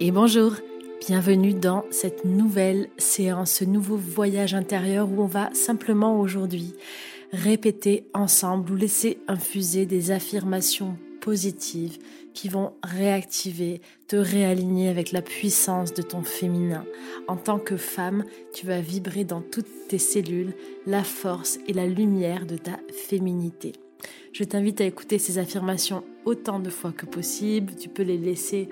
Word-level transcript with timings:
et 0.00 0.10
bonjour. 0.12 0.54
Bienvenue 1.06 1.52
dans 1.52 1.84
cette 1.90 2.24
nouvelle 2.24 2.88
séance, 2.96 3.52
ce 3.52 3.64
nouveau 3.64 3.96
voyage 3.96 4.54
intérieur 4.54 5.10
où 5.10 5.22
on 5.22 5.26
va 5.26 5.50
simplement 5.52 6.18
aujourd'hui 6.18 6.72
répéter 7.32 8.06
ensemble 8.14 8.72
ou 8.72 8.76
laisser 8.76 9.18
infuser 9.28 9.84
des 9.84 10.10
affirmations 10.10 10.96
positives 11.20 11.98
qui 12.32 12.48
vont 12.48 12.72
réactiver, 12.82 13.82
te 14.08 14.16
réaligner 14.16 14.88
avec 14.88 15.12
la 15.12 15.20
puissance 15.20 15.92
de 15.92 16.00
ton 16.00 16.22
féminin. 16.22 16.86
En 17.28 17.36
tant 17.36 17.58
que 17.58 17.76
femme, 17.76 18.24
tu 18.54 18.66
vas 18.66 18.80
vibrer 18.80 19.24
dans 19.24 19.42
toutes 19.42 19.88
tes 19.88 19.98
cellules 19.98 20.54
la 20.86 21.04
force 21.04 21.58
et 21.68 21.74
la 21.74 21.86
lumière 21.86 22.46
de 22.46 22.56
ta 22.56 22.80
féminité. 22.90 23.72
Je 24.32 24.44
t'invite 24.44 24.80
à 24.80 24.84
écouter 24.84 25.18
ces 25.18 25.38
affirmations 25.38 26.04
autant 26.24 26.60
de 26.60 26.70
fois 26.70 26.92
que 26.92 27.06
possible. 27.06 27.74
Tu 27.76 27.88
peux 27.88 28.02
les 28.02 28.16
laisser 28.16 28.68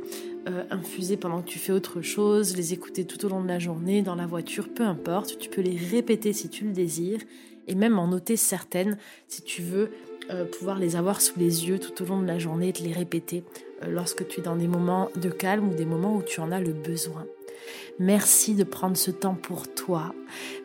euh, 0.48 0.64
infuser 0.70 1.16
pendant 1.16 1.42
que 1.42 1.48
tu 1.48 1.58
fais 1.58 1.72
autre 1.72 2.00
chose, 2.00 2.56
les 2.56 2.72
écouter 2.72 3.04
tout 3.04 3.24
au 3.26 3.28
long 3.28 3.42
de 3.42 3.48
la 3.48 3.58
journée, 3.58 4.02
dans 4.02 4.14
la 4.14 4.26
voiture, 4.26 4.68
peu 4.68 4.84
importe. 4.84 5.38
Tu 5.38 5.50
peux 5.50 5.60
les 5.60 5.76
répéter 5.76 6.32
si 6.32 6.48
tu 6.48 6.64
le 6.64 6.72
désires 6.72 7.20
et 7.66 7.74
même 7.74 7.98
en 7.98 8.08
noter 8.08 8.36
certaines 8.36 8.96
si 9.26 9.42
tu 9.42 9.62
veux 9.62 9.90
euh, 10.30 10.44
pouvoir 10.44 10.78
les 10.78 10.96
avoir 10.96 11.20
sous 11.20 11.38
les 11.38 11.68
yeux 11.68 11.78
tout 11.78 12.02
au 12.02 12.06
long 12.06 12.22
de 12.22 12.26
la 12.26 12.38
journée 12.38 12.68
et 12.68 12.72
te 12.72 12.82
les 12.82 12.92
répéter 12.92 13.44
euh, 13.82 13.88
lorsque 13.88 14.26
tu 14.26 14.40
es 14.40 14.42
dans 14.42 14.56
des 14.56 14.68
moments 14.68 15.10
de 15.16 15.28
calme 15.28 15.68
ou 15.68 15.74
des 15.74 15.84
moments 15.84 16.16
où 16.16 16.22
tu 16.22 16.40
en 16.40 16.50
as 16.50 16.60
le 16.60 16.72
besoin. 16.72 17.26
Merci 17.98 18.54
de 18.54 18.64
prendre 18.64 18.96
ce 18.96 19.10
temps 19.10 19.34
pour 19.34 19.72
toi. 19.74 20.14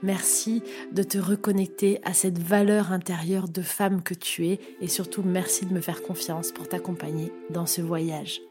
Merci 0.02 0.62
de 0.92 1.04
te 1.04 1.18
reconnecter 1.18 2.00
à 2.04 2.14
cette 2.14 2.38
valeur 2.38 2.92
intérieure 2.92 3.50
de 3.50 3.62
femme 3.62 4.02
que 4.04 4.14
tu 4.14 4.48
es 4.48 4.60
et 4.82 4.88
surtout 4.88 5.24
merci 5.24 5.66
de 5.66 5.74
me 5.74 5.82
faire 5.82 6.04
confiance 6.04 6.52
pour 6.52 6.70
t'accompagner 6.70 7.34
dans 7.50 7.66
ce 7.66 7.82
voyage. 7.82 8.42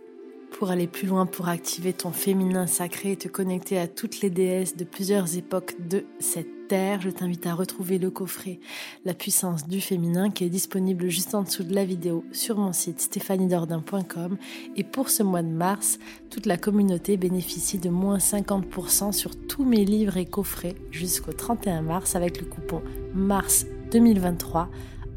Pour 0.59 0.71
aller 0.71 0.87
plus 0.87 1.09
loin, 1.09 1.27
pour 1.27 1.49
activer 1.49 1.93
ton 1.93 2.13
féminin 2.13 2.67
sacré 2.67 3.13
et 3.13 3.17
te 3.17 3.27
connecter 3.27 3.79
à 3.79 3.89
toutes 3.89 4.21
les 4.21 4.31
déesses 4.31 4.77
de 4.77 4.85
plusieurs 4.85 5.37
époques 5.37 5.75
de 5.89 6.05
cette 6.21 6.69
terre, 6.69 7.01
je 7.01 7.11
t'invite 7.11 7.47
à 7.47 7.55
retrouver 7.55 7.99
le 7.99 8.11
coffret 8.11 8.61
La 9.05 9.15
puissance 9.15 9.67
du 9.67 9.81
féminin 9.81 10.31
qui 10.31 10.45
est 10.45 10.51
disponible 10.51 11.09
juste 11.09 11.35
en 11.35 11.43
dessous 11.43 11.65
de 11.65 11.75
la 11.75 11.85
vidéo 11.85 12.25
sur 12.33 12.59
mon 12.59 12.73
site 12.73 13.01
stéphaniedordin.com. 13.01 14.37
Et 14.77 14.85
pour 14.85 15.09
ce 15.09 15.23
mois 15.23 15.43
de 15.43 15.49
mars, 15.49 15.99
toute 16.31 16.47
la 16.47 16.57
communauté 16.57 17.17
bénéficie 17.17 17.79
de 17.79 17.89
moins 17.89 18.19
50% 18.19 19.13
sur 19.13 19.35
tous 19.47 19.65
mes 19.65 19.85
livres 19.85 20.17
et 20.17 20.27
coffrets 20.27 20.77
jusqu'au 20.91 21.33
31 21.33 21.83
mars 21.83 22.15
avec 22.15 22.41
le 22.41 22.47
coupon 22.47 22.83
mars 23.15 23.67
2023 23.91 24.71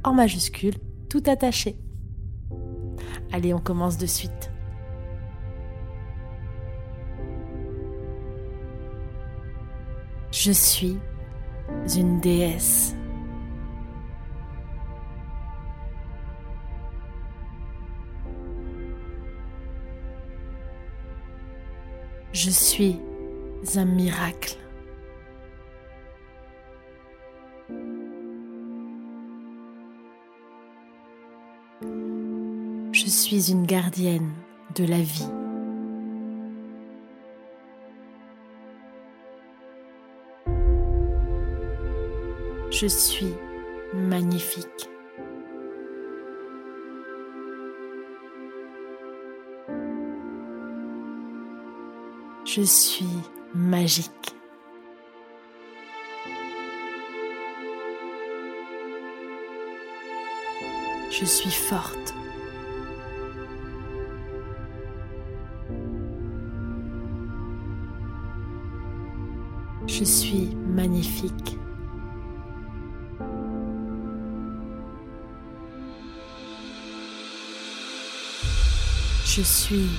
en 0.03 0.13
majuscule, 0.13 0.75
tout 1.09 1.23
attaché. 1.27 1.77
Allez, 3.31 3.53
on 3.53 3.59
commence 3.59 3.97
de 3.97 4.05
suite. 4.05 4.54
Je 10.45 10.51
suis 10.51 10.99
une 11.97 12.19
déesse. 12.19 12.95
Je 22.31 22.51
suis 22.51 22.99
un 23.75 23.85
miracle. 23.85 24.59
Je 32.91 33.07
suis 33.07 33.49
une 33.49 33.65
gardienne 33.65 34.29
de 34.75 34.85
la 34.85 35.01
vie. 35.01 35.34
Je 42.77 42.87
suis 42.87 43.33
magnifique. 43.93 44.89
Je 52.43 52.63
suis 52.63 53.05
magique. 53.53 54.35
Je 61.11 61.23
suis 61.23 61.51
forte. 61.51 62.13
Je 69.87 70.03
suis 70.03 70.53
magnifique. 70.55 71.57
Je 79.35 79.41
suis 79.41 79.89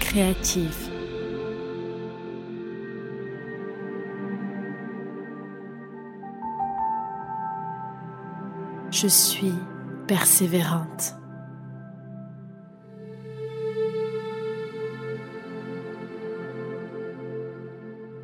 créative. 0.00 0.90
Je 8.90 9.06
suis 9.06 9.54
persévérante. 10.06 11.14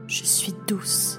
Je 0.06 0.22
suis 0.22 0.52
douce. 0.66 1.18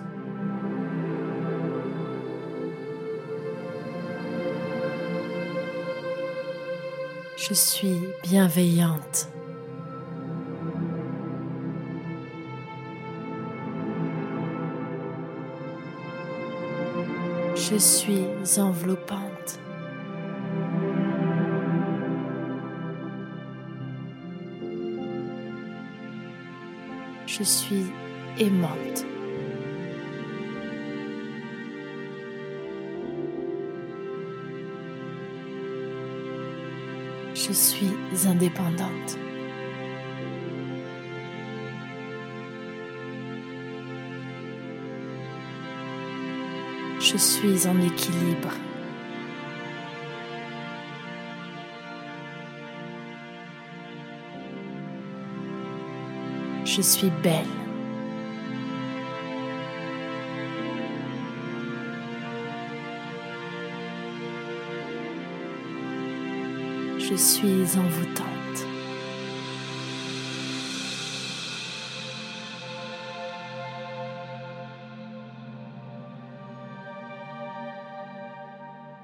Je 7.36 7.56
suis 7.56 7.98
bienveillante. 8.22 9.39
Je 17.72 17.78
suis 17.78 18.25
enveloppante. 18.57 19.59
Je 27.28 27.44
suis 27.44 27.85
aimante. 28.40 29.06
Je 37.35 37.53
suis 37.53 37.91
indépendante. 38.25 39.28
Je 47.12 47.18
suis 47.18 47.68
en 47.68 47.81
équilibre. 47.81 48.52
Je 56.66 56.81
suis 56.84 57.09
belle. 57.24 57.34
Je 67.00 67.16
suis 67.16 67.80
envoûtante. 67.80 68.39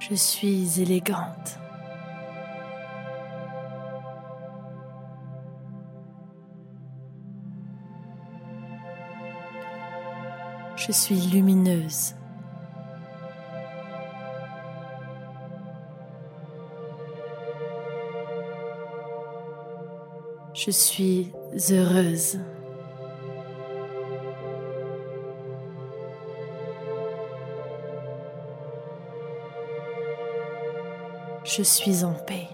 Je 0.08 0.14
suis 0.14 0.80
élégante. 0.80 1.58
Je 10.76 10.92
suis 10.92 11.16
lumineuse. 11.16 12.14
Je 20.54 20.70
suis 20.70 21.32
heureuse. 21.72 22.38
je 31.58 31.64
suis 31.64 32.04
en 32.04 32.14
paix. 32.14 32.50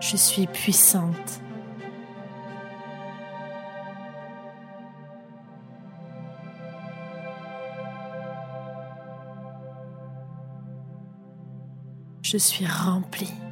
Je 0.00 0.16
suis 0.16 0.46
puissante. 0.46 1.40
Je 12.22 12.36
suis 12.36 12.66
remplie. 12.66 13.47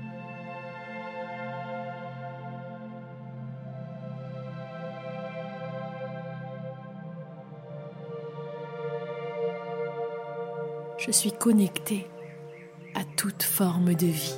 Je 11.07 11.13
suis 11.13 11.31
connectée 11.31 12.11
à 12.97 13.05
toute 13.17 13.45
forme 13.45 13.95
de 13.95 14.07
vie. 14.07 14.35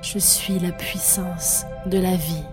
Je 0.00 0.18
suis 0.20 0.60
la 0.60 0.70
puissance 0.70 1.64
de 1.86 1.98
la 1.98 2.14
vie. 2.14 2.44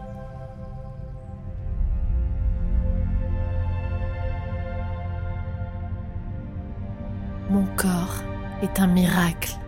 Mon 7.51 7.68
corps 7.75 8.24
est 8.63 8.80
un 8.80 8.88
miracle. 8.88 9.60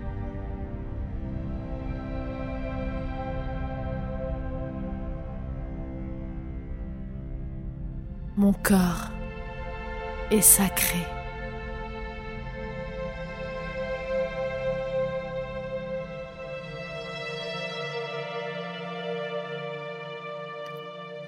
Mon 8.42 8.54
corps 8.54 9.12
est 10.32 10.42
sacré. 10.42 10.98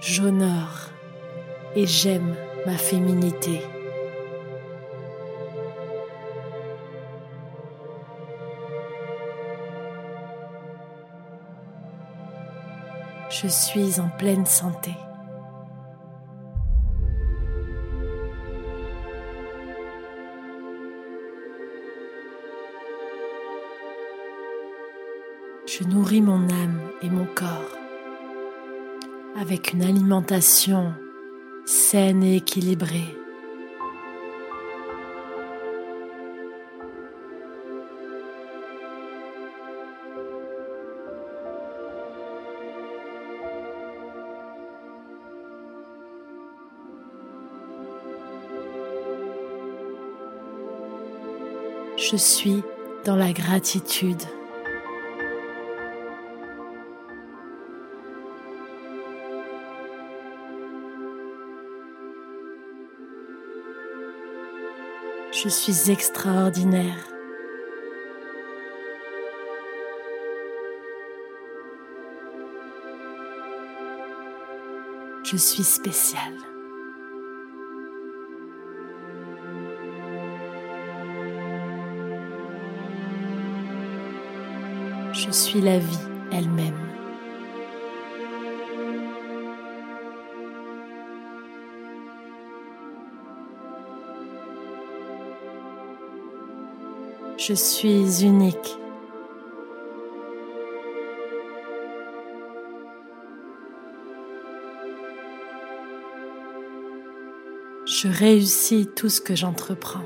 J'honore 0.01 0.89
et 1.75 1.85
j'aime 1.85 2.35
ma 2.65 2.75
féminité. 2.77 3.61
Je 13.29 13.47
suis 13.47 13.99
en 13.99 14.09
pleine 14.17 14.47
santé. 14.47 14.93
Je 25.75 25.83
nourris 25.85 26.21
mon 26.21 26.49
âme 26.49 26.79
et 27.01 27.09
mon 27.09 27.25
corps 27.25 27.77
avec 29.39 29.73
une 29.73 29.81
alimentation 29.81 30.93
saine 31.65 32.23
et 32.23 32.35
équilibrée. 32.35 33.17
Je 51.97 52.15
suis 52.15 52.61
dans 53.05 53.15
la 53.15 53.33
gratitude. 53.33 54.21
Je 65.43 65.49
suis 65.49 65.91
extraordinaire. 65.91 66.95
Je 75.25 75.35
suis 75.35 75.63
spécial. 75.63 76.21
Je 85.11 85.29
suis 85.29 85.59
la 85.59 85.77
vie 85.77 85.97
elle-même. 86.31 86.92
Je 97.45 97.53
suis 97.53 98.23
unique. 98.23 98.77
Je 107.85 108.07
réussis 108.07 108.87
tout 108.95 109.09
ce 109.09 109.19
que 109.19 109.35
j'entreprends. 109.35 109.99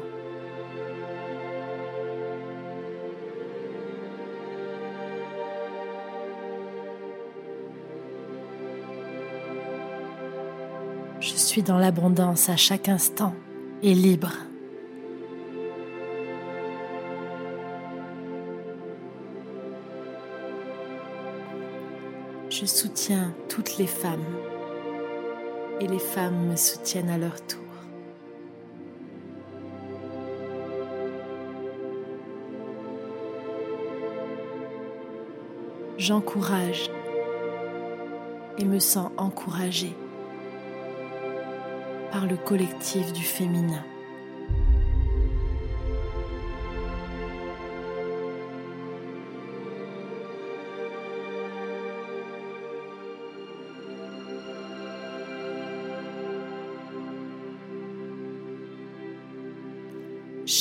Je 11.19 11.35
suis 11.35 11.61
dans 11.61 11.77
l'abondance 11.77 12.49
à 12.49 12.55
chaque 12.55 12.89
instant 12.89 13.35
et 13.83 13.93
libre. 13.93 14.33
Je 22.67 22.73
soutiens 22.73 23.33
toutes 23.47 23.77
les 23.77 23.87
femmes 23.87 24.25
et 25.80 25.87
les 25.87 25.99
femmes 25.99 26.49
me 26.49 26.57
soutiennent 26.57 27.09
à 27.09 27.18
leur 27.18 27.39
tour. 27.47 27.61
J'encourage 35.97 36.92
et 38.57 38.65
me 38.65 38.80
sens 38.80 39.11
encouragée 39.15 39.95
par 42.11 42.25
le 42.25 42.35
collectif 42.35 43.13
du 43.13 43.23
féminin. 43.23 43.85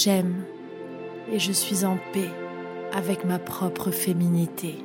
J'aime 0.07 0.45
et 1.33 1.41
je 1.41 1.51
suis 1.51 1.85
en 1.85 1.99
paix 2.13 2.31
avec 2.93 3.25
ma 3.25 3.41
propre 3.41 3.91
féminité. 3.91 4.77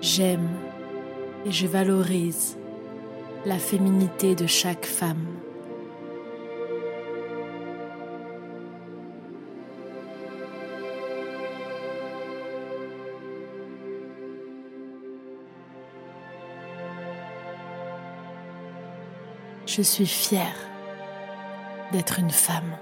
J'aime 0.00 0.48
et 1.46 1.52
je 1.52 1.68
valorise 1.68 2.58
la 3.46 3.60
féminité 3.60 4.34
de 4.34 4.48
chaque 4.48 4.86
femme. 4.86 5.24
Je 19.78 19.84
suis 19.84 20.08
fière 20.08 20.56
d'être 21.92 22.18
une 22.18 22.32
femme. 22.32 22.76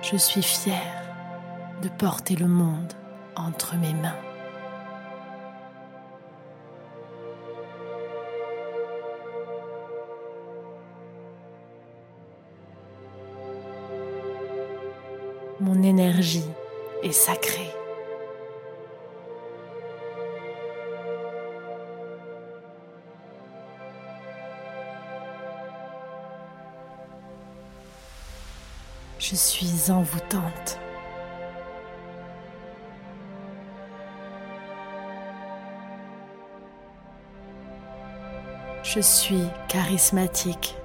Je 0.00 0.16
suis 0.16 0.42
fière 0.42 0.80
de 1.82 1.90
porter 1.90 2.36
le 2.36 2.48
monde 2.48 2.94
entre 3.36 3.76
mes 3.76 3.92
mains. 3.92 4.16
Mon 15.60 15.82
énergie 15.82 16.50
est 17.02 17.12
sacrée. 17.12 17.72
Je 29.18 29.34
suis 29.34 29.90
envoûtante. 29.90 30.78
Je 38.84 39.00
suis 39.00 39.42
charismatique. 39.68 40.76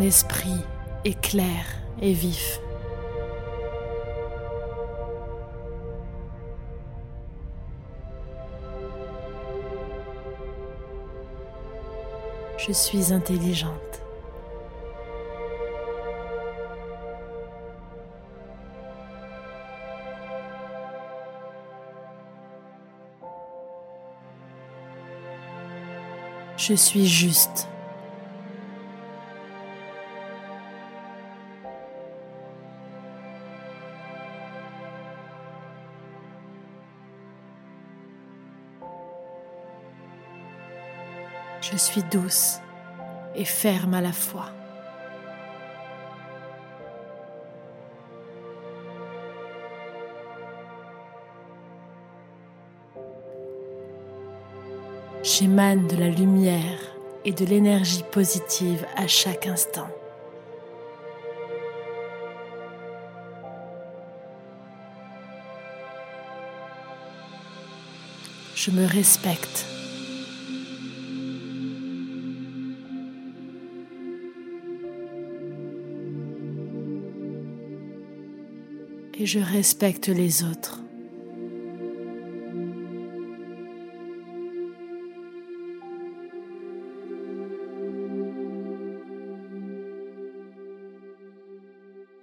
Esprit 0.00 0.64
est 1.04 1.20
clair 1.20 1.64
et 2.00 2.12
vif. 2.12 2.60
Je 12.58 12.72
suis 12.72 13.12
intelligente. 13.12 13.72
Je 26.56 26.74
suis 26.74 27.06
juste. 27.06 27.66
Je 41.78 41.84
suis 41.84 42.02
douce 42.02 42.58
et 43.36 43.44
ferme 43.44 43.94
à 43.94 44.00
la 44.00 44.10
fois. 44.10 44.46
J'émane 55.22 55.86
de 55.86 55.94
la 55.94 56.08
lumière 56.08 56.80
et 57.24 57.30
de 57.30 57.44
l'énergie 57.44 58.02
positive 58.10 58.84
à 58.96 59.06
chaque 59.06 59.46
instant. 59.46 59.86
Je 68.56 68.72
me 68.72 68.84
respecte. 68.84 69.77
Je 79.28 79.40
respecte 79.40 80.08
les 80.08 80.42
autres. 80.42 80.80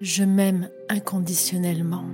Je 0.01 0.23
m'aime 0.23 0.67
inconditionnellement. 0.89 2.05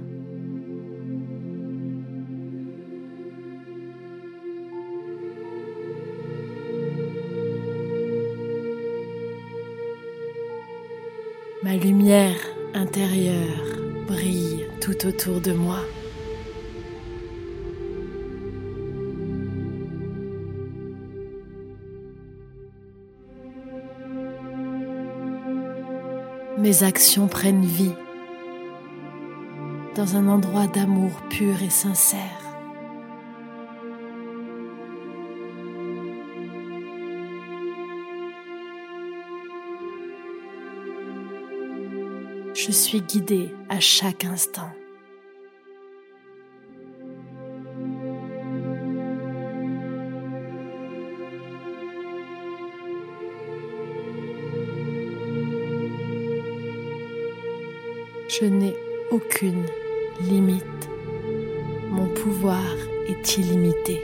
Ma 11.64 11.78
lumière 11.78 12.36
intérieure 12.74 13.38
brille 14.06 14.61
tout 14.82 15.08
autour 15.08 15.40
de 15.40 15.54
moi. 15.54 15.80
mes 26.62 26.84
actions 26.84 27.28
prennent 27.28 27.66
vie 27.66 27.96
dans 29.96 30.16
un 30.16 30.28
endroit 30.28 30.68
d'amour 30.68 31.12
pur 31.30 31.64
et 31.64 31.72
sincère. 31.72 32.41
Je 42.72 42.76
suis 42.78 43.02
guidée 43.02 43.54
à 43.68 43.82
chaque 43.82 44.24
instant. 44.24 44.70
Je 58.30 58.46
n'ai 58.46 58.74
aucune 59.12 59.66
limite. 60.22 60.64
Mon 61.90 62.08
pouvoir 62.08 62.64
est 63.10 63.38
illimité. 63.38 64.02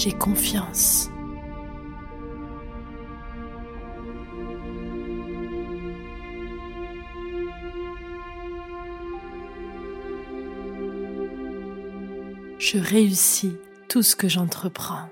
J'ai 0.00 0.12
confiance. 0.12 1.10
je 12.72 12.78
réussis 12.78 13.56
tout 13.88 14.02
ce 14.02 14.14
que 14.14 14.28
j'entreprends. 14.28 15.10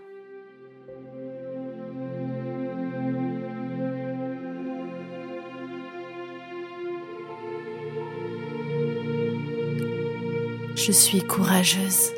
Je 10.76 10.92
suis 10.92 11.20
courageuse. 11.20 12.17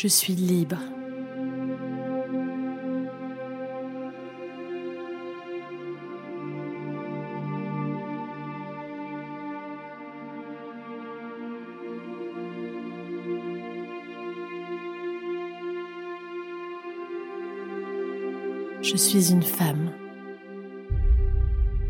Je 0.00 0.06
suis 0.06 0.34
libre. 0.34 0.78
Je 18.80 18.96
suis 18.96 19.32
une 19.32 19.42
femme 19.42 19.90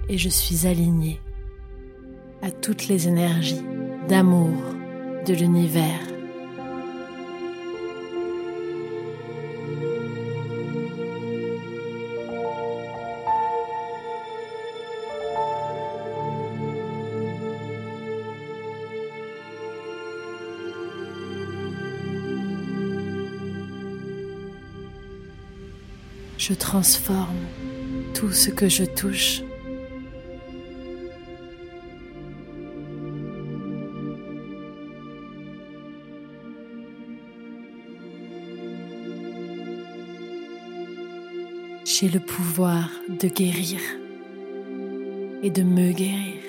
et 0.08 0.16
je 0.16 0.30
suis 0.30 0.66
alignée 0.66 1.20
à 2.40 2.50
toutes 2.50 2.88
les 2.88 3.06
énergies 3.06 3.60
d'amour 4.08 4.56
de 5.26 5.34
l'univers. 5.34 6.07
Je 26.48 26.54
transforme 26.54 27.44
tout 28.14 28.32
ce 28.32 28.48
que 28.48 28.70
je 28.70 28.84
touche. 28.84 29.42
J'ai 41.84 42.08
le 42.08 42.18
pouvoir 42.18 42.88
de 43.10 43.28
guérir 43.28 43.80
et 45.42 45.50
de 45.50 45.62
me 45.62 45.92
guérir. 45.92 46.47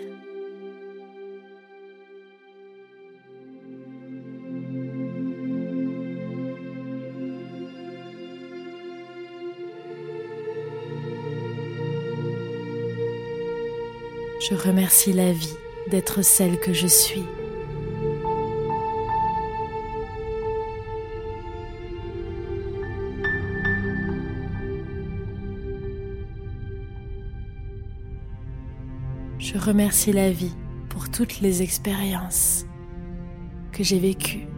Je 14.50 14.56
remercie 14.56 15.14
la 15.14 15.32
vie 15.32 15.54
d'être 15.92 16.24
celle 16.24 16.60
que 16.60 16.74
je 16.74 16.88
suis. 16.88 17.24
Je 29.38 29.58
remercie 29.60 30.14
la 30.14 30.32
vie 30.32 30.56
pour 30.90 31.12
toutes 31.12 31.42
les 31.42 31.62
expériences 31.62 32.66
que 33.72 33.84
j'ai 33.84 34.00
vécues. 34.00 34.49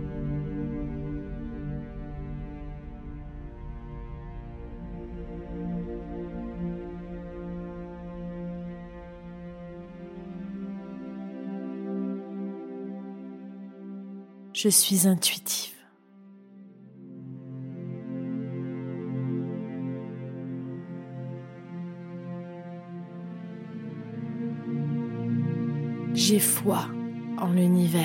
Je 14.63 14.70
suis 14.70 15.08
intuitive. 15.08 15.74
J'ai 26.13 26.38
foi 26.38 26.86
en 27.39 27.51
l'univers. 27.53 28.03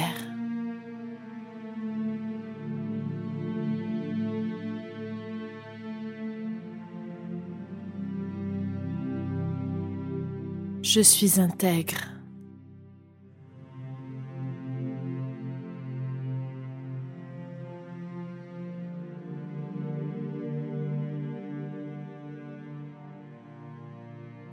Je 10.83 11.03
suis 11.03 11.39
intègre. 11.39 12.16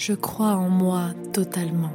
Je 0.05 0.11
crois 0.11 0.55
en 0.55 0.67
moi 0.67 1.11
totalement. 1.31 1.93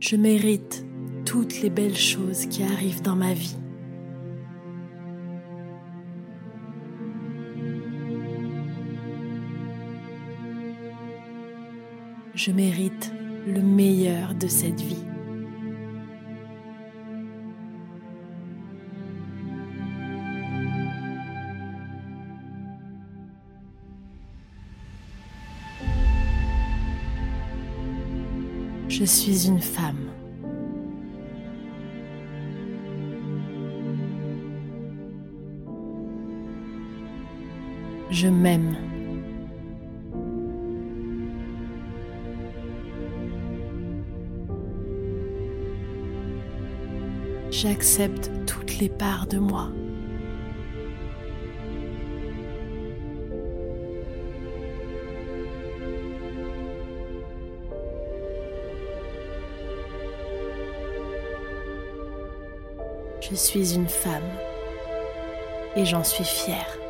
Je 0.00 0.16
mérite 0.16 0.84
toutes 1.24 1.60
les 1.62 1.70
belles 1.70 1.96
choses 1.96 2.46
qui 2.46 2.64
arrivent 2.64 3.02
dans 3.02 3.14
ma 3.14 3.34
vie. 3.34 3.56
Je 12.34 12.50
mérite 12.50 13.12
le 13.46 13.62
meilleur 13.62 14.34
de 14.34 14.48
cette 14.48 14.80
vie. 14.80 15.13
Je 28.96 29.04
suis 29.04 29.48
une 29.48 29.60
femme. 29.60 30.08
Je 38.08 38.28
m'aime. 38.28 38.76
J'accepte 47.50 48.30
toutes 48.46 48.78
les 48.78 48.88
parts 48.88 49.26
de 49.26 49.38
moi. 49.38 49.72
Je 63.30 63.34
suis 63.36 63.74
une 63.74 63.88
femme 63.88 64.28
et 65.76 65.86
j'en 65.86 66.04
suis 66.04 66.24
fière. 66.24 66.83